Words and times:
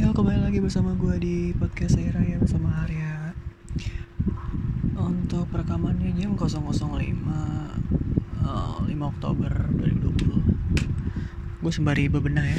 Yo 0.00 0.16
kembali 0.16 0.48
lagi 0.48 0.64
bersama 0.64 0.96
gue 0.96 1.12
di 1.20 1.36
podcast 1.52 2.00
saya 2.00 2.16
Raya 2.16 2.40
bersama 2.40 2.88
Arya. 2.88 3.36
Untuk 4.96 5.44
rekamannya 5.52 6.16
jam 6.16 6.40
005 6.40 6.80
uh, 6.80 8.80
5 8.80 8.88
Oktober 8.96 9.52
2020 9.76 11.60
Gue 11.60 11.68
sembari 11.68 12.08
bebenah 12.08 12.48
ya. 12.48 12.56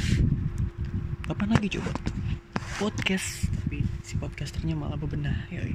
Kapan 1.26 1.58
lagi 1.58 1.74
coba? 1.74 1.90
Podcast. 2.78 3.50
Tapi 3.50 3.82
si 4.06 4.14
podcasternya 4.22 4.78
malah 4.78 4.94
bebenah 4.94 5.50
Yoi. 5.50 5.74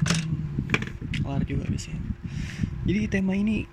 Hmm, 0.00 0.32
Kelar 1.12 1.44
juga 1.44 1.68
biasanya. 1.68 2.00
Jadi 2.88 3.04
tema 3.12 3.36
ini 3.36 3.68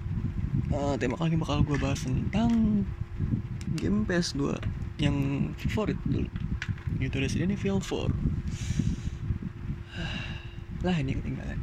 uh, 0.76 1.00
Tema 1.00 1.16
kali 1.16 1.32
ini 1.32 1.40
bakal 1.40 1.64
gue 1.64 1.80
bahas 1.80 2.04
tentang 2.04 2.84
Game 3.80 4.04
PS2 4.04 4.83
yang 5.04 5.18
favorit 5.60 6.00
dulu. 6.08 6.32
Itu 7.04 7.20
Resident 7.20 7.52
Evil 7.52 7.84
4 7.84 8.34
lah 10.84 11.00
ini 11.00 11.16
ketinggalan. 11.16 11.60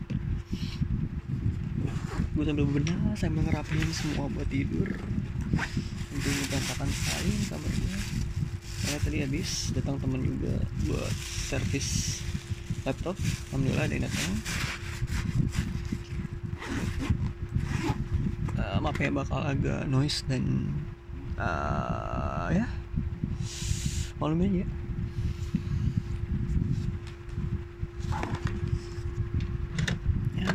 Gue 2.32 2.44
sambil 2.48 2.64
bebenah 2.64 3.12
sambil 3.20 3.44
ngerapiin 3.44 3.92
semua 3.92 4.32
buat 4.32 4.48
tidur. 4.48 4.88
Tentunya 6.08 6.44
berantakan 6.48 6.88
sekali 6.88 7.32
kamarnya. 7.52 7.96
Karena 8.80 8.98
tadi 9.04 9.16
habis 9.20 9.76
datang 9.76 10.00
temen 10.00 10.24
juga 10.24 10.56
buat 10.88 11.12
servis 11.20 12.20
laptop. 12.88 13.12
Alhamdulillah 13.52 13.84
ada 13.84 13.94
yang 14.00 14.04
datang. 14.08 14.32
Uh, 18.56 18.78
maaf 18.80 18.96
ya 18.96 19.12
bakal 19.12 19.40
agak 19.44 19.84
noise 19.84 20.24
dan 20.24 20.72
uh, 21.36 22.48
ya 22.56 22.79
maklum 24.20 24.44
aja 24.44 24.68
ya 30.36 30.52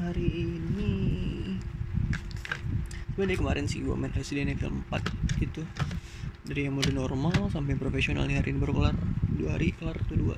hari 0.00 0.28
ini. 0.48 0.92
Gue 3.12 3.28
dari 3.28 3.36
kemarin 3.36 3.68
sih 3.68 3.84
gue 3.84 3.92
main 3.92 4.08
Resident 4.16 4.56
Evil 4.56 4.72
4 4.88 5.44
gitu. 5.44 5.60
Dari 6.48 6.64
yang 6.64 6.72
mode 6.72 6.88
normal 6.96 7.52
sampai 7.52 7.76
profesional 7.76 8.24
nih 8.24 8.40
hari 8.40 8.56
ini 8.56 8.64
baru 8.64 8.80
kelar. 8.80 8.96
Dua 9.36 9.60
hari 9.60 9.76
kelar 9.76 10.00
tuh 10.08 10.16
dua. 10.16 10.36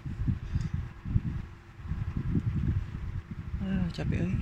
Ah 3.62 3.86
capek 3.94 4.26
aja 4.26 4.34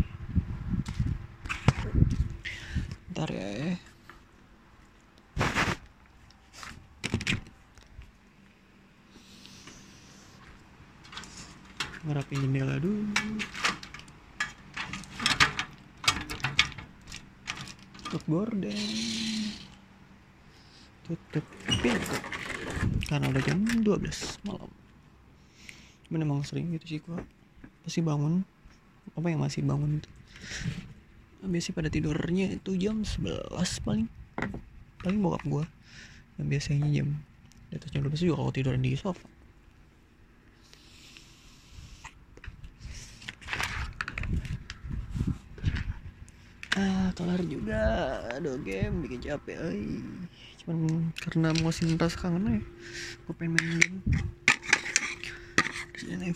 ntar 3.13 3.29
ya 3.29 3.77
ngerapin 12.07 12.43
jendela 12.43 12.77
dulu. 12.79 13.07
Tutup 18.07 18.23
gorden 18.29 18.77
tutup 21.07 21.45
pintu. 21.83 22.17
Karena 23.07 23.29
udah 23.29 23.43
jam 23.45 23.59
12 23.85 23.85
malam. 24.49 24.71
Cuman 26.09 26.21
emang 26.25 26.41
sering 26.47 26.73
gitu 26.73 26.87
sih 26.87 27.01
gua. 27.03 27.21
Pasti 27.85 28.01
bangun. 28.01 28.47
Apa 29.19 29.27
yang 29.29 29.43
masih 29.43 29.67
bangun 29.67 30.01
itu? 30.01 30.11
Biasanya 31.43 31.75
pada 31.75 31.89
tidurnya 31.91 32.47
itu 32.55 32.79
jam 32.79 33.03
11 33.03 33.51
paling. 33.85 34.07
Paling 35.03 35.19
bokap 35.21 35.43
gua. 35.45 35.65
Yang 36.41 36.47
biasanya 36.49 36.89
jam 36.89 37.09
di 37.69 37.81
atas 37.81 37.89
jam 37.93 38.05
12 38.05 38.29
juga 38.29 38.37
kalau 38.45 38.53
tiduran 38.53 38.85
di 38.85 38.93
sofa 39.01 39.32
ah 46.77 47.13
kelar 47.13 47.41
juga. 47.45 47.83
Aduh 48.37 48.57
game 48.65 49.05
bikin 49.05 49.21
capek 49.21 49.59
ay. 49.61 50.01
cuman 50.63 51.11
karena 51.19 51.51
muasin 51.59 51.99
rasa 51.99 52.15
kangen 52.23 52.47
ya 52.47 52.63
gue 53.27 53.35
pengen 53.35 53.59
main 53.59 53.83
game. 53.83 53.99
Resident 55.99 56.35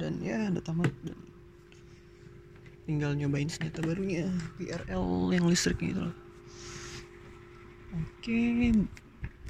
dan 0.00 0.12
ya 0.24 0.48
udah 0.48 0.64
tamat 0.64 0.92
dan 1.04 1.18
tinggal 2.88 3.12
nyobain 3.12 3.48
senjata 3.48 3.84
barunya 3.84 4.26
PRL 4.56 5.36
yang 5.36 5.44
listrik 5.46 5.84
gitu 5.84 6.00
loh. 6.00 6.16
Oke 7.92 8.40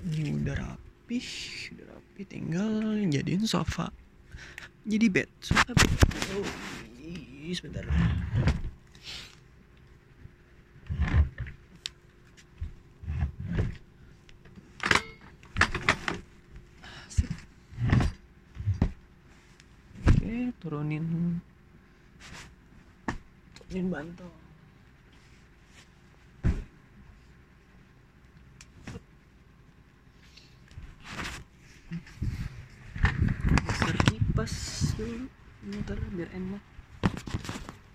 ini 0.03 0.31
udah 0.43 0.55
rapi 0.59 1.19
udah 1.79 1.87
rapi. 1.95 2.23
Tinggal 2.27 2.71
jadiin 3.11 3.47
sofa. 3.47 3.91
Jadi 4.83 5.07
bed. 5.07 5.31
Sofa 5.39 5.71
bed. 5.75 5.91
Oh, 6.35 6.47
sebentar 7.55 7.87
Turunin 20.33 21.05
turunin 23.53 23.87
bantal. 23.93 24.33
Geser 33.61 33.97
kipas 34.09 34.55
dulu, 34.97 35.29
ntar 35.85 36.01
biar 36.17 36.33
enak. 36.33 36.65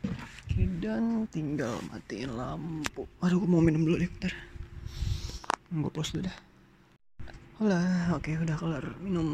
Oke, 0.05 0.61
dan 0.77 1.25
tinggal 1.33 1.81
matiin 1.89 2.37
lampu. 2.37 3.09
Aduh, 3.25 3.41
gue 3.41 3.49
mau 3.49 3.65
minum 3.65 3.81
dulu 3.81 3.97
deh, 3.97 4.09
bentar. 4.13 4.33
Gue 5.73 5.89
pause 5.89 6.13
dulu 6.13 6.29
dah. 6.29 6.37
Hola, 7.57 7.81
oke 8.13 8.29
udah 8.29 8.53
kelar 8.61 8.85
minum 9.01 9.25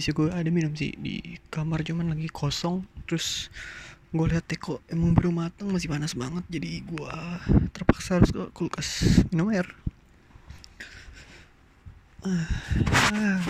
sini 0.00 0.16
gue 0.16 0.28
ada 0.32 0.50
minum 0.52 0.72
sih 0.76 0.92
di 0.96 1.40
kamar 1.48 1.80
cuman 1.86 2.12
lagi 2.12 2.28
kosong 2.28 2.84
terus 3.08 3.48
gue 4.14 4.26
lihat 4.28 4.48
teko 4.48 4.80
emang 4.88 5.12
belum 5.12 5.44
matang 5.44 5.68
masih 5.68 5.92
panas 5.92 6.16
banget 6.16 6.44
jadi 6.48 6.80
gue 6.84 7.12
terpaksa 7.74 8.22
harus 8.22 8.30
ke 8.32 8.42
kulkas 8.54 9.20
minum 9.28 9.52
air 9.52 9.68
ah, 12.24 12.48
ah. 13.12 13.40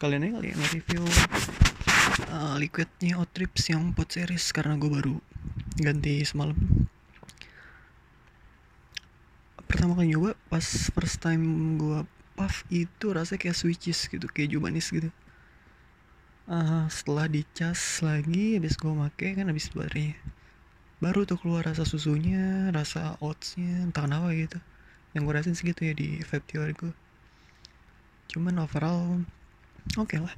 sekalian 0.00 0.32
aja 0.32 0.40
kali 0.40 0.48
ya 0.48 0.56
nge-review 0.56 1.04
uh, 2.32 2.56
liquidnya 2.56 3.20
Outrips 3.20 3.68
yang 3.68 3.92
pot 3.92 4.08
series 4.08 4.48
karena 4.48 4.80
gue 4.80 4.88
baru 4.88 5.20
ganti 5.76 6.24
semalam 6.24 6.56
pertama 9.70 9.94
kali 9.94 10.10
nyoba 10.10 10.34
pas 10.50 10.90
first 10.90 11.22
time 11.22 11.78
gue 11.78 12.02
puff 12.34 12.66
itu 12.74 13.06
rasanya 13.14 13.38
kayak 13.46 13.54
switches 13.54 14.10
gitu 14.10 14.26
keju 14.26 14.58
manis 14.58 14.90
gitu. 14.90 15.14
Uh, 16.50 16.90
setelah 16.90 17.30
dicas 17.30 17.78
lagi 18.02 18.58
habis 18.58 18.74
gue 18.74 18.90
make 18.90 19.38
kan 19.38 19.46
habis 19.46 19.70
baterainya 19.70 20.18
baru 20.98 21.22
tuh 21.22 21.38
keluar 21.38 21.62
rasa 21.62 21.86
susunya 21.86 22.74
rasa 22.74 23.14
oatsnya 23.22 23.86
entah 23.86 24.02
kenapa 24.10 24.34
gitu. 24.34 24.58
Yang 25.14 25.22
gue 25.22 25.34
rasain 25.38 25.56
segitu 25.56 25.80
ya 25.86 25.94
di 25.94 26.18
vape 26.26 26.50
gue 26.74 26.92
cuman 28.30 28.62
overall 28.62 29.26
oke 29.98 30.06
okay 30.06 30.22
lah 30.22 30.34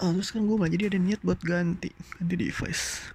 Ah, 0.00 0.16
terus 0.16 0.32
kan 0.32 0.48
gue 0.48 0.56
malah 0.56 0.72
jadi 0.72 0.88
ada 0.88 0.96
niat 0.96 1.20
buat 1.20 1.44
ganti 1.44 1.92
ganti 2.16 2.34
device. 2.40 3.12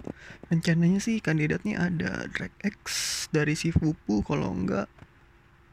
Rencananya 0.54 1.02
sih 1.02 1.18
kandidatnya 1.18 1.82
ada 1.82 2.30
Drag 2.30 2.54
X 2.62 2.86
dari 3.34 3.58
si 3.58 3.74
Fupu 3.74 4.22
kalau 4.22 4.54
enggak 4.54 4.86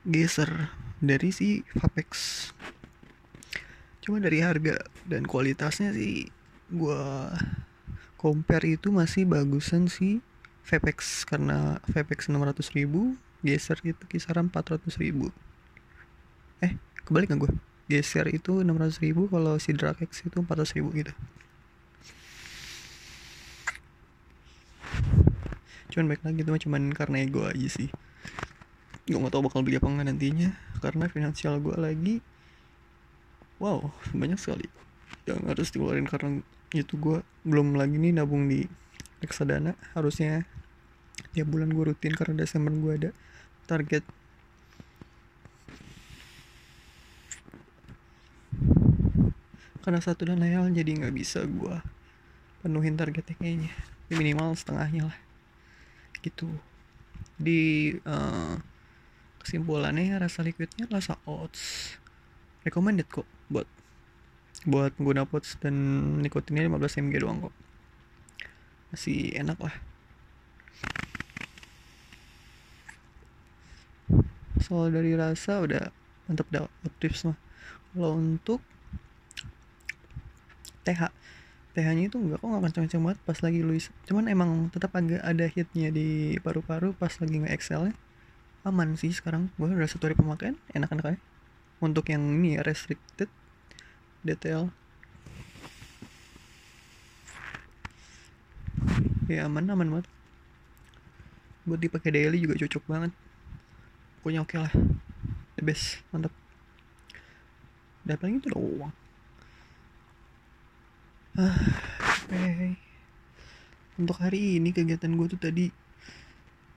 Geser 0.08 0.72
dari 1.04 1.28
si 1.28 1.68
Vapex. 1.76 2.08
Cuma 4.00 4.24
dari 4.24 4.40
harga 4.40 4.80
dan 5.04 5.28
kualitasnya 5.28 5.92
sih 5.92 6.32
gue 6.72 7.04
compare 8.16 8.80
itu 8.80 8.88
masih 8.88 9.28
bagusan 9.28 9.92
si 9.92 10.24
Vapex 10.64 11.28
karena 11.28 11.76
Vapex 11.92 12.32
600 12.32 12.72
ribu 12.72 13.20
Geser 13.44 13.76
itu 13.84 14.00
kisaran 14.08 14.48
400 14.48 14.88
ribu. 14.96 15.28
Eh 16.64 16.72
kebalik 17.04 17.36
gak 17.36 17.44
gue 17.44 17.52
geser 17.92 18.24
itu 18.32 18.64
600 18.64 19.04
ribu 19.04 19.28
kalau 19.28 19.60
si 19.60 19.76
Drakex 19.76 20.24
itu 20.24 20.40
400 20.40 20.76
ribu 20.80 20.88
gitu. 20.96 21.12
Cuman 25.92 26.08
baik 26.08 26.24
lagi 26.24 26.40
tuh 26.40 26.56
cuman 26.56 26.96
karena 26.96 27.20
ego 27.20 27.44
aja 27.44 27.68
sih. 27.68 27.92
Gue 29.04 29.20
gak 29.20 29.36
tau 29.36 29.44
bakal 29.44 29.60
beli 29.60 29.76
apa 29.76 29.92
enggak 29.92 30.08
nantinya 30.08 30.56
karena 30.80 31.04
finansial 31.12 31.60
gue 31.60 31.76
lagi 31.76 32.18
wow 33.62 33.78
banyak 34.10 34.40
sekali 34.40 34.66
yang 35.28 35.38
harus 35.46 35.70
dikeluarin 35.70 36.08
karena 36.08 36.42
itu 36.74 36.98
gue 36.98 37.22
belum 37.44 37.76
lagi 37.76 38.00
nih 38.00 38.16
nabung 38.16 38.48
di 38.48 38.64
reksadana. 39.20 39.76
Harusnya 39.92 40.48
tiap 41.36 41.52
bulan 41.52 41.68
gue 41.68 41.92
rutin 41.92 42.16
karena 42.16 42.40
Desember 42.40 42.72
gue 42.72 42.92
ada 42.96 43.10
target 43.68 44.02
karena 49.82 49.98
satu 49.98 50.30
dan 50.30 50.38
lain 50.38 50.54
hal 50.54 50.66
jadi 50.70 50.90
nggak 50.94 51.14
bisa 51.14 51.42
gue 51.42 51.76
penuhin 52.62 52.94
targetnya 52.94 53.34
kayaknya. 53.34 53.72
Ya 54.06 54.14
minimal 54.14 54.54
setengahnya 54.54 55.10
lah. 55.10 55.18
Gitu. 56.22 56.46
Di 57.36 57.92
uh, 58.06 58.62
kesimpulannya 59.42 60.22
rasa 60.22 60.46
liquidnya 60.46 60.86
rasa 60.86 61.18
oats 61.26 61.98
recommended 62.62 63.10
kok 63.10 63.26
buat 63.50 63.66
buat 64.62 64.94
pengguna 64.94 65.26
pots 65.26 65.58
dan 65.58 65.74
nikotinnya 66.22 66.70
15 66.70 67.02
mg 67.02 67.14
doang 67.18 67.38
kok. 67.50 67.54
Masih 68.94 69.34
enak 69.34 69.58
lah. 69.58 69.74
Soal 74.62 74.94
dari 74.94 75.18
rasa 75.18 75.58
udah 75.58 75.90
mantep 76.30 76.46
dah 76.54 76.70
tips 77.02 77.26
mah 77.26 77.38
kalau 77.92 78.14
untuk 78.14 78.62
TH 81.72 81.88
nya 81.96 82.04
itu 82.12 82.20
enggak 82.20 82.44
kok 82.44 82.48
nggak 82.52 82.62
kencang-kencang 82.68 83.02
banget 83.02 83.18
pas 83.24 83.38
lagi 83.40 83.60
Luis. 83.64 83.88
Cuman 84.04 84.28
emang 84.28 84.68
tetap 84.68 84.92
agak 84.92 85.24
ada 85.24 85.46
hitnya 85.48 85.88
di 85.88 86.36
paru-paru 86.44 86.92
pas 86.92 87.12
lagi 87.16 87.40
nge 87.40 87.50
excel 87.52 87.96
aman 88.68 88.94
sih 89.00 89.08
sekarang. 89.08 89.48
Gue 89.56 89.72
udah 89.72 89.88
satu 89.88 90.04
hari 90.06 90.16
pemakaian 90.16 90.60
enak-enak 90.76 91.16
aja. 91.16 91.20
Untuk 91.80 92.12
yang 92.12 92.20
ini 92.20 92.60
ya 92.60 92.62
restricted 92.62 93.32
detail 94.22 94.70
ya 99.26 99.48
aman 99.48 99.64
aman 99.72 99.88
banget. 99.98 100.06
Buat 101.64 101.80
dipakai 101.80 102.12
daily 102.12 102.36
juga 102.36 102.60
cocok 102.60 102.84
banget. 102.84 103.12
Pokoknya 104.20 104.44
oke 104.44 104.52
okay 104.52 104.58
lah. 104.60 104.72
The 105.56 105.62
best 105.64 106.04
mantap. 106.12 106.36
Dan 108.04 108.20
paling 108.20 108.44
itu 108.44 108.52
doang 108.52 108.92
okay. 111.32 112.76
untuk 113.96 114.20
hari 114.20 114.60
ini 114.60 114.68
kegiatan 114.68 115.08
gue 115.16 115.26
tuh 115.32 115.40
tadi 115.40 115.72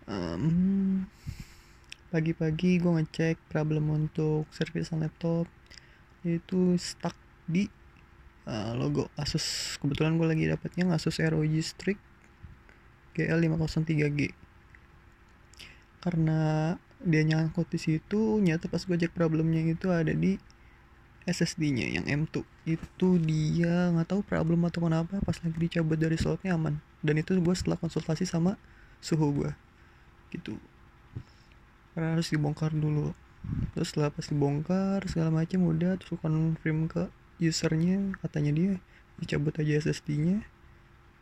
um, 0.07 1.03
pagi-pagi 2.07 2.79
gue 2.79 2.91
ngecek 2.95 3.35
problem 3.51 3.91
untuk 3.91 4.47
servisan 4.55 5.03
laptop 5.03 5.51
yaitu 6.23 6.79
stuck 6.79 7.15
di 7.45 7.67
uh, 8.47 8.71
logo 8.79 9.11
Asus 9.19 9.75
kebetulan 9.83 10.15
gue 10.15 10.27
lagi 10.31 10.47
dapetnya 10.47 10.87
Asus 10.95 11.19
ROG 11.19 11.51
Strix 11.59 11.99
GL503G 13.19 14.31
karena 15.99 16.39
dia 17.03 17.21
nyangkut 17.27 17.67
di 17.67 17.79
situ 17.81 18.39
nyata 18.39 18.71
pas 18.71 18.79
gue 18.87 18.95
cek 18.95 19.11
problemnya 19.11 19.67
itu 19.67 19.91
ada 19.91 20.15
di 20.15 20.39
SSD-nya 21.25 21.89
yang 21.89 22.05
M2 22.05 22.45
itu 22.69 23.07
dia 23.21 23.89
nggak 23.89 24.13
tahu 24.13 24.21
problem 24.21 24.69
atau 24.69 24.85
kenapa 24.85 25.17
pas 25.25 25.37
lagi 25.41 25.57
dicabut 25.57 25.97
dari 25.97 26.17
slotnya 26.21 26.53
aman. 26.53 26.77
Dan 27.01 27.17
itu 27.17 27.33
gue 27.37 27.55
setelah 27.57 27.77
konsultasi 27.81 28.29
sama 28.29 28.57
suhu 29.01 29.43
gue 29.43 29.51
gitu. 30.33 30.57
Karena 31.93 32.17
harus 32.17 32.29
dibongkar 32.29 32.73
dulu. 32.73 33.13
Terus 33.73 33.93
setelah 33.93 34.13
pas 34.13 34.25
dibongkar 34.25 35.05
segala 35.09 35.33
macam 35.33 35.65
udah 35.65 35.97
terus 35.97 36.17
confirm 36.21 36.85
ke 36.85 37.09
usernya. 37.41 38.13
Katanya 38.21 38.51
dia 38.53 38.71
dicabut 39.17 39.57
aja 39.57 39.81
SSD-nya 39.81 40.45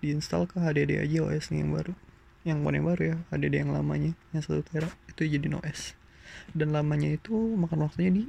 diinstal 0.03 0.51
ke 0.51 0.59
HDD 0.59 0.99
aja 0.99 1.23
OS 1.23 1.51
yang 1.55 1.71
baru. 1.71 1.95
Yang 2.43 2.57
bukan 2.59 2.75
yang 2.75 2.87
baru 2.91 3.03
ya 3.07 3.17
HDD 3.31 3.53
yang 3.63 3.71
lamanya 3.71 4.11
yang 4.35 4.43
satu 4.43 4.67
tera 4.67 4.91
itu 5.07 5.23
jadi 5.23 5.47
OS 5.47 5.95
dan 6.51 6.75
lamanya 6.75 7.15
itu 7.15 7.33
makan 7.55 7.87
waktunya 7.87 8.11
di 8.11 8.23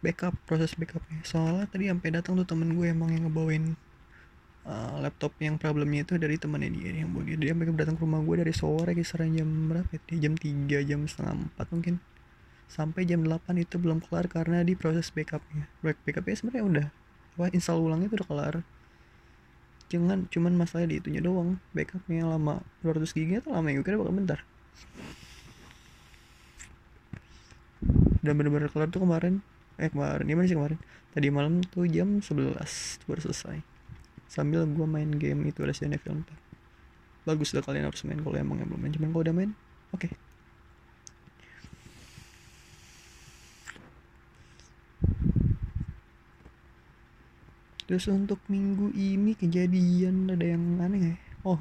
backup 0.00 0.34
proses 0.48 0.72
backupnya. 0.76 1.20
Soalnya 1.24 1.68
tadi 1.68 1.88
sampai 1.88 2.08
datang 2.12 2.36
tuh 2.40 2.48
temen 2.48 2.72
gue 2.72 2.88
emang 2.88 3.12
yang 3.12 3.28
ngebawain 3.28 3.76
uh, 4.64 4.96
laptop 5.00 5.36
yang 5.40 5.56
problemnya 5.56 6.04
itu 6.04 6.16
dari 6.16 6.36
temannya 6.36 6.72
dia 6.72 7.04
yang 7.04 7.12
buat 7.12 7.28
dia. 7.28 7.36
Dia 7.36 7.54
datang 7.56 7.96
ke 7.96 8.02
rumah 8.04 8.20
gue 8.24 8.36
dari 8.40 8.52
sore 8.52 8.92
kisaran 8.96 9.36
jam 9.36 9.48
berapa 9.68 9.88
ya? 9.88 10.28
Jam 10.28 10.34
3 10.36 10.88
jam 10.88 11.00
setengah 11.04 11.34
4 11.56 11.74
mungkin. 11.76 11.94
Sampai 12.70 13.02
jam 13.04 13.20
8 13.22 13.50
itu 13.60 13.76
belum 13.76 14.00
kelar 14.04 14.26
karena 14.30 14.64
di 14.64 14.74
proses 14.74 15.12
backupnya. 15.12 15.68
Back 15.84 16.00
backupnya 16.04 16.36
sebenarnya 16.36 16.64
udah 16.64 16.86
wah 17.38 17.48
install 17.52 17.80
ulangnya 17.80 18.08
itu 18.10 18.16
udah 18.20 18.28
kelar. 18.28 18.54
Jangan 19.90 20.30
cuman 20.30 20.54
masalah 20.54 20.86
di 20.86 21.02
itunya 21.02 21.18
doang 21.18 21.58
backupnya 21.74 22.22
lama 22.22 22.62
200 22.86 23.10
GB 23.10 23.42
itu 23.42 23.48
lama 23.50 23.68
ya 23.68 23.82
kira 23.82 23.98
bakal 23.98 24.14
bentar. 24.14 24.40
Dan 28.20 28.36
bener-bener 28.36 28.68
kelar 28.68 28.92
tuh 28.92 29.02
kemarin 29.02 29.40
eh 29.80 29.88
kemarin. 29.88 30.28
Gimana 30.28 30.46
sih 30.46 30.56
kemarin? 30.56 30.78
Tadi 31.10 31.26
malam 31.32 31.64
tuh 31.64 31.88
jam 31.88 32.20
11 32.20 33.08
baru 33.08 33.20
selesai. 33.24 33.58
Sambil 34.30 34.68
gua 34.68 34.86
main 34.86 35.10
game 35.16 35.48
itu 35.48 35.64
Resident 35.64 35.96
Evil 35.96 36.22
4 36.22 36.50
bagus 37.28 37.52
lah 37.52 37.60
kalian 37.60 37.88
harus 37.88 38.02
main 38.08 38.20
kalau 38.24 38.36
emang 38.36 38.58
yang 38.60 38.68
belum 38.68 38.80
main. 38.80 38.92
Cuman 38.96 39.08
kalau 39.12 39.24
udah 39.24 39.34
main 39.36 39.50
oke. 39.92 40.08
Okay. 40.08 40.12
terus 47.90 48.06
untuk 48.06 48.38
minggu 48.46 48.94
ini 48.94 49.34
kejadian 49.34 50.30
ada 50.30 50.46
yang 50.46 50.78
aneh 50.78 51.10
ya? 51.10 51.14
Oh 51.42 51.58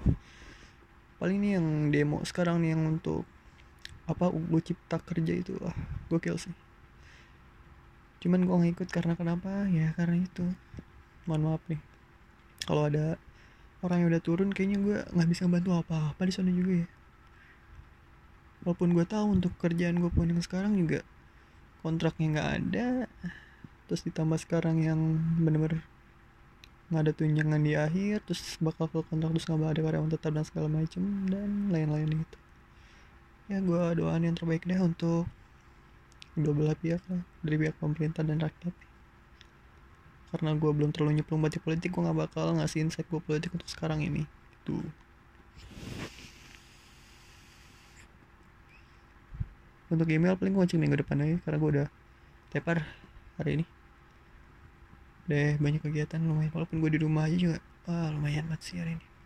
paling 1.17 1.41
ini 1.41 1.57
yang 1.57 1.89
demo 1.89 2.21
sekarang 2.21 2.61
nih 2.61 2.77
yang 2.77 2.85
untuk 2.85 3.25
apa 4.05 4.29
gue 4.29 4.61
cipta 4.61 5.01
kerja 5.01 5.33
itu. 5.33 5.57
Ah 5.65 5.73
gokil 6.05 6.37
sih 6.37 6.53
cuman 8.19 8.43
gue 8.43 8.55
nggak 8.55 8.73
ikut 8.79 8.89
karena 8.91 9.13
kenapa? 9.15 9.67
Ya 9.71 9.95
karena 9.95 10.23
itu. 10.23 10.45
Mohon 11.27 11.41
maaf 11.45 11.63
nih. 11.71 11.81
Kalau 12.67 12.83
ada 12.85 13.15
orang 13.79 13.97
yang 14.03 14.09
udah 14.11 14.23
turun 14.23 14.49
kayaknya 14.51 14.77
gue 14.83 14.97
nggak 15.15 15.29
bisa 15.31 15.47
bantu 15.47 15.71
apa 15.75 16.11
apa 16.11 16.21
di 16.27 16.33
sana 16.35 16.51
juga 16.51 16.83
ya. 16.83 16.87
Walaupun 18.67 18.91
gue 18.91 19.05
tahu 19.07 19.25
untuk 19.39 19.53
kerjaan 19.55 20.03
gue 20.03 20.11
pun 20.11 20.27
yang 20.27 20.43
sekarang 20.43 20.75
juga 20.75 20.99
kontraknya 21.79 22.27
nggak 22.35 22.49
ada. 22.59 22.87
Terus 23.87 24.01
ditambah 24.03 24.37
sekarang 24.37 24.83
yang 24.83 24.99
bener-bener 25.39 25.81
nggak 26.89 27.01
ada 27.05 27.13
tunjangan 27.13 27.61
di 27.61 27.77
akhir 27.77 28.25
terus 28.25 28.57
bakal 28.57 28.89
full 28.89 29.05
kontrak 29.05 29.29
terus 29.37 29.45
nggak 29.45 29.77
ada 29.77 29.81
karyawan 29.85 30.09
tetap 30.09 30.31
dan 30.33 30.45
segala 30.45 30.67
macem 30.67 31.03
dan 31.29 31.69
lain-lain 31.69 32.25
gitu. 32.25 32.37
Ya 33.49 33.57
gue 33.61 33.83
doain 33.97 34.25
yang 34.25 34.37
terbaik 34.37 34.65
deh 34.65 34.77
untuk 34.77 35.25
dua 36.37 36.53
belah 36.53 36.77
pihak 36.77 37.01
lah 37.09 37.21
dari 37.41 37.55
pihak 37.57 37.75
pemerintah 37.81 38.21
dan 38.21 38.37
rakyat. 38.41 38.73
Karena 40.29 40.53
gue 40.53 40.71
belum 40.73 40.93
terlalu 40.93 41.21
nyemplung 41.21 41.41
batik 41.41 41.65
politik 41.65 41.89
gue 41.89 42.01
nggak 42.05 42.17
bakal 42.29 42.53
ngasih 42.57 42.85
insight 42.85 43.09
gue 43.09 43.21
politik 43.21 43.49
untuk 43.53 43.65
sekarang 43.65 44.05
ini. 44.05 44.29
Itu 44.61 44.85
untuk 49.89 50.05
email 50.05 50.37
paling 50.37 50.53
gue 50.53 50.61
ngecek 50.61 50.77
minggu 50.77 51.01
depan 51.01 51.17
aja 51.25 51.35
karena 51.41 51.57
gue 51.57 51.69
udah 51.81 51.87
tepar 52.53 52.85
hari 53.41 53.61
ini. 53.61 53.65
Deh 55.25 55.57
banyak 55.57 55.81
kegiatan 55.81 56.21
lumayan. 56.21 56.53
Walaupun 56.53 56.77
gue 56.77 56.89
di 56.93 56.99
rumah 57.01 57.25
aja 57.25 57.37
juga 57.37 57.57
wah 57.89 58.13
lumayan 58.13 58.45
banget 58.45 58.61
sih 58.61 58.77
hari 58.77 59.01
ini 59.01 59.18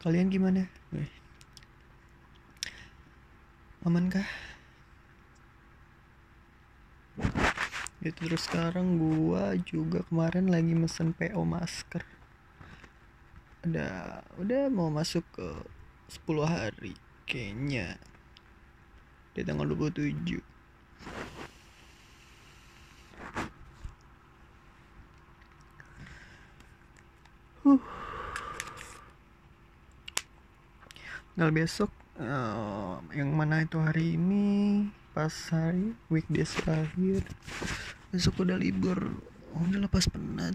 kalian 0.00 0.32
gimana? 0.32 0.64
Aman 3.84 4.12
kah 4.12 4.28
itu 8.00 8.16
terus 8.16 8.48
sekarang 8.48 8.96
gua 8.96 9.52
juga 9.60 10.00
kemarin 10.08 10.48
lagi 10.48 10.72
mesen 10.72 11.12
PO 11.12 11.44
masker. 11.44 12.00
Ada 13.60 14.24
udah 14.40 14.72
mau 14.72 14.88
masuk 14.88 15.20
ke 15.36 15.48
10 16.08 16.48
hari 16.48 16.96
kayaknya. 17.28 18.00
Di 19.36 19.44
tanggal 19.44 19.68
27 19.68 20.40
huh. 27.68 27.99
Tinggal 31.40 31.56
besok 31.56 31.88
uh, 32.20 33.00
yang 33.16 33.32
mana 33.32 33.64
itu 33.64 33.80
hari 33.80 34.12
ini 34.12 34.84
pas 35.16 35.32
hari 35.48 35.96
weekdays 36.12 36.52
terakhir. 36.52 37.24
Besok 38.12 38.44
udah 38.44 38.60
libur. 38.60 39.16
Oh, 39.56 39.64
udah 39.64 39.88
lepas 39.88 40.04
penat. 40.12 40.52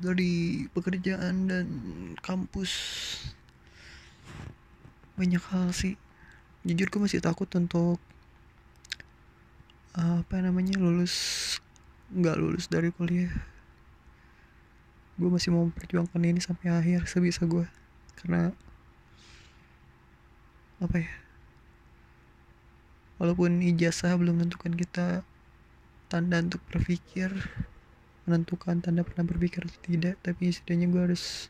Dari 0.00 0.64
pekerjaan 0.72 1.52
dan 1.52 1.68
kampus. 2.24 2.72
Banyak 5.20 5.44
hal 5.52 5.76
sih. 5.76 6.00
Jujur 6.64 6.88
gue 6.88 7.00
masih 7.04 7.20
takut 7.20 7.52
untuk 7.52 8.00
apa 9.92 10.40
namanya 10.40 10.80
lulus 10.80 11.12
nggak 12.08 12.40
lulus 12.40 12.72
dari 12.72 12.88
kuliah. 12.88 13.36
Gue 15.20 15.28
masih 15.28 15.52
mau 15.52 15.68
memperjuangkan 15.68 16.24
ini 16.24 16.40
sampai 16.40 16.72
akhir 16.72 17.04
sebisa 17.04 17.44
gue 17.44 17.68
karena 18.16 18.56
apa 20.82 20.96
ya? 21.00 21.12
Walaupun 23.16 23.64
ijazah 23.64 24.12
belum 24.20 24.44
menentukan 24.44 24.76
kita 24.76 25.24
tanda 26.06 26.38
untuk 26.38 26.62
berpikir 26.70 27.32
menentukan 28.26 28.82
tanda 28.82 29.06
pernah 29.06 29.22
berpikir 29.22 29.62
atau 29.66 29.80
tidak 29.86 30.18
tapi 30.22 30.50
setidaknya 30.50 30.90
gue 30.90 31.02
harus 31.10 31.46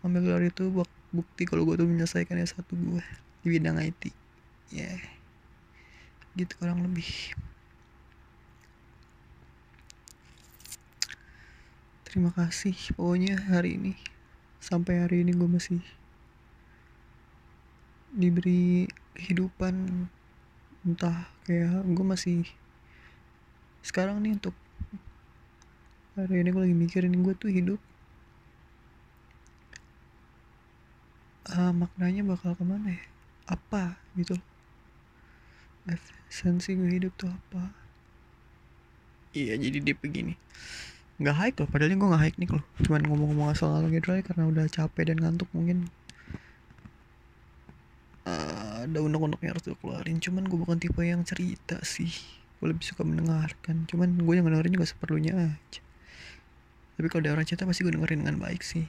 ambil 0.00 0.24
gelar 0.24 0.44
itu 0.44 0.72
buat 0.72 0.88
bukti 1.12 1.44
kalau 1.44 1.64
gue 1.68 1.76
tuh 1.76 1.88
menyelesaikan 1.88 2.40
S1 2.40 2.64
gue 2.64 3.04
di 3.44 3.48
bidang 3.48 3.80
IT 3.80 4.12
ya. 4.72 4.88
Yeah. 4.88 5.00
gitu 6.36 6.54
kurang 6.60 6.86
lebih. 6.86 7.08
Terima 12.06 12.32
kasih. 12.32 12.76
Pokoknya 12.96 13.36
hari 13.52 13.76
ini 13.76 13.92
sampai 14.62 15.04
hari 15.04 15.26
ini 15.26 15.36
gue 15.36 15.48
masih 15.50 15.82
diberi 18.18 18.90
kehidupan 19.14 20.06
entah 20.82 21.30
kayak 21.46 21.86
gue 21.86 22.06
masih 22.06 22.42
sekarang 23.86 24.18
nih 24.18 24.34
untuk 24.34 24.54
hari 26.18 26.42
ini 26.42 26.50
gue 26.50 26.62
lagi 26.66 26.76
mikirin 26.76 27.14
gue 27.22 27.34
tuh 27.38 27.46
hidup 27.46 27.78
uh, 31.54 31.72
maknanya 31.72 32.22
bakal 32.26 32.52
ke 32.52 32.64
mana 32.64 32.98
ya? 32.98 33.02
Apa 33.48 33.96
gitu? 34.18 34.36
Esensi 36.28 36.76
gue 36.76 36.90
hidup 37.00 37.12
tuh 37.16 37.32
apa? 37.32 37.72
Iya 39.32 39.56
jadi 39.56 39.78
dia 39.80 39.96
begini. 39.96 40.36
Nggak 41.18 41.36
hike 41.36 41.58
loh 41.64 41.68
padahal 41.70 41.96
gue 41.96 42.08
nggak 42.12 42.24
hike 42.28 42.38
nih 42.38 42.50
loh 42.52 42.64
cuman 42.84 43.02
ngomong-ngomong 43.08 43.48
asal 43.50 43.74
ngalor 43.74 43.90
gitu 43.90 44.14
karena 44.22 44.44
udah 44.46 44.64
capek 44.70 45.10
dan 45.10 45.18
ngantuk 45.18 45.50
mungkin 45.50 45.90
ada 48.90 49.00
unek-unek 49.04 49.40
yang 49.44 49.52
harus 49.54 49.64
gue 49.68 49.78
keluarin. 49.78 50.16
Cuman 50.18 50.48
gue 50.48 50.58
bukan 50.58 50.78
tipe 50.80 51.02
yang 51.04 51.22
cerita 51.22 51.78
sih. 51.84 52.10
Gue 52.58 52.72
lebih 52.72 52.84
suka 52.84 53.04
mendengarkan. 53.04 53.86
Cuman 53.86 54.18
gue 54.18 54.34
yang 54.34 54.46
dengerin 54.48 54.74
juga 54.74 54.88
seperlunya 54.88 55.34
aja. 55.36 55.80
Tapi 56.98 57.06
kalau 57.06 57.22
ada 57.22 57.38
orang 57.38 57.46
cerita 57.46 57.62
pasti 57.62 57.86
gue 57.86 57.94
dengerin 57.94 58.26
dengan 58.26 58.42
baik 58.42 58.62
sih. 58.64 58.88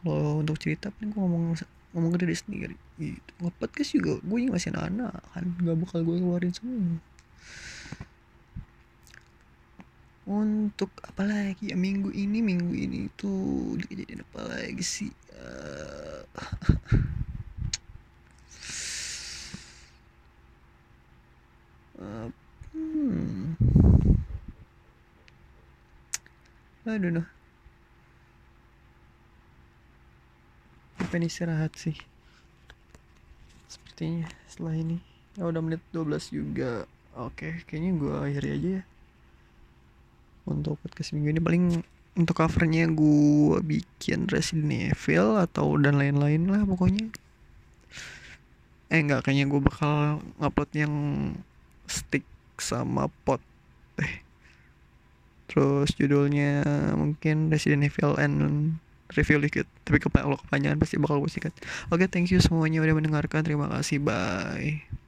Kalau 0.00 0.40
untuk 0.40 0.56
cerita 0.56 0.88
paling 0.88 1.12
gue 1.12 1.20
ngomong 1.20 1.44
ngomong 1.92 2.10
ke 2.16 2.18
diri 2.24 2.36
sendiri. 2.36 2.76
Gitu. 2.96 3.30
Nge-podcast 3.44 3.90
juga 3.92 4.12
gue 4.24 4.38
ini 4.40 4.48
masih 4.48 4.72
anak-anak 4.72 5.20
kan 5.36 5.44
gak 5.60 5.76
bakal 5.76 5.98
gue 6.00 6.16
keluarin 6.16 6.52
semua. 6.56 6.96
Untuk 10.22 10.94
apa 11.02 11.26
lagi? 11.26 11.74
Ya 11.74 11.76
minggu 11.76 12.14
ini 12.14 12.40
minggu 12.40 12.72
ini 12.72 13.10
tuh 13.18 13.76
kejadian 13.84 14.22
apa 14.24 14.40
lagi 14.48 14.80
sih? 14.80 15.10
Uh, 15.34 16.22
hmm. 22.74 23.54
I 26.82 26.98
don't 26.98 27.14
know 27.14 27.26
pengen 31.12 31.28
istirahat 31.28 31.76
sih? 31.76 31.92
Sepertinya 33.68 34.24
setelah 34.48 34.80
ini. 34.80 34.96
Ya 35.36 35.44
udah 35.44 35.60
menit 35.60 35.84
12 35.92 36.32
juga. 36.32 36.88
Oke 37.12 37.60
kayaknya 37.68 37.92
gue 38.00 38.14
akhiri 38.16 38.48
aja 38.56 38.68
ya. 38.80 38.82
Untuk 40.48 40.80
podcast 40.80 41.12
minggu 41.12 41.36
ini. 41.36 41.40
Paling 41.44 41.64
untuk 42.16 42.40
covernya 42.40 42.88
gue 42.88 43.60
bikin 43.60 44.24
Resident 44.32 44.72
Evil 44.72 45.36
atau 45.36 45.76
dan 45.76 46.00
lain-lain 46.00 46.48
lah 46.48 46.64
pokoknya. 46.64 47.12
Eh 48.88 49.04
enggak. 49.04 49.28
Kayaknya 49.28 49.52
gue 49.52 49.60
bakal 49.60 50.24
ngupload 50.40 50.70
yang 50.72 50.94
stick 51.92 52.24
sama 52.56 53.12
pot. 53.28 53.44
Eh. 54.00 54.24
Terus 55.52 55.92
judulnya 55.92 56.64
mungkin 56.96 57.52
Resident 57.52 57.84
Evil 57.84 58.16
and 58.16 58.36
review 59.12 59.36
dikit 59.44 59.68
tapi 59.84 60.00
kalau 60.00 60.40
kepanjangan 60.40 60.80
pasti 60.80 60.96
bakal 60.96 61.20
gue 61.20 61.28
sikat. 61.28 61.52
Oke 61.92 62.04
okay, 62.04 62.08
thank 62.08 62.32
you 62.32 62.40
semuanya 62.40 62.80
udah 62.80 62.96
mendengarkan. 62.96 63.44
Terima 63.44 63.68
kasih 63.68 64.00
bye 64.00 65.01